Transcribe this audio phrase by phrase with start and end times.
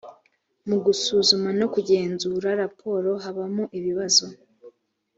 [0.67, 4.25] mu gusuzuma no kugenzura raporo habamo ibibazo.